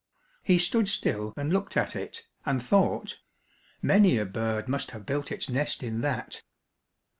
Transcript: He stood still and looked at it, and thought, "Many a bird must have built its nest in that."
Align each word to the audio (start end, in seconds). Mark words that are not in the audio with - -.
He 0.41 0.57
stood 0.57 0.89
still 0.89 1.31
and 1.37 1.53
looked 1.53 1.77
at 1.77 1.95
it, 1.95 2.23
and 2.43 2.63
thought, 2.63 3.19
"Many 3.83 4.17
a 4.17 4.25
bird 4.25 4.67
must 4.67 4.89
have 4.89 5.05
built 5.05 5.31
its 5.31 5.47
nest 5.47 5.83
in 5.83 6.01
that." 6.01 6.41